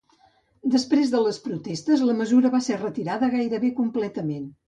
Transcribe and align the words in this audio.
Després 0.75 1.11
de 1.15 1.19
les 1.25 1.37
protestes, 1.43 2.01
la 2.11 2.17
mesura 2.23 2.51
va 2.57 2.63
ser 2.69 2.79
retirada 2.81 3.31
gairebé 3.35 3.73
completament. 3.83 4.51